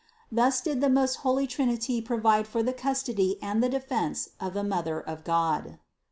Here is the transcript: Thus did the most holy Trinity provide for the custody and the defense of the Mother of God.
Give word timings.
Thus 0.31 0.61
did 0.61 0.81
the 0.81 0.89
most 0.89 1.17
holy 1.17 1.45
Trinity 1.45 2.01
provide 2.01 2.47
for 2.47 2.63
the 2.63 2.73
custody 2.73 3.37
and 3.39 3.61
the 3.61 3.69
defense 3.69 4.29
of 4.39 4.55
the 4.55 4.63
Mother 4.63 4.99
of 4.99 5.23
God. 5.23 5.77